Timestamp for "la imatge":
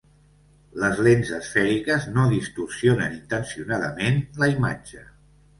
4.45-5.07